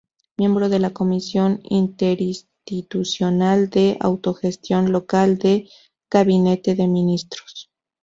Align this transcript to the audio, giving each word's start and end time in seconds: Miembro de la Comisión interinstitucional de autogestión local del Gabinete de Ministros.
Miembro 0.35 0.67
de 0.69 0.79
la 0.79 0.89
Comisión 0.93 1.59
interinstitucional 1.63 3.69
de 3.69 3.97
autogestión 3.99 4.91
local 4.91 5.37
del 5.37 5.69
Gabinete 6.09 6.73
de 6.73 6.87
Ministros. 6.87 7.69